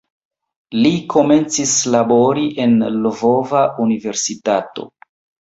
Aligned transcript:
Li 0.77 0.91
komencis 1.13 1.73
labori 1.97 2.47
en 2.65 2.73
"Lvova 2.95 3.63
Universitato". 3.87 4.89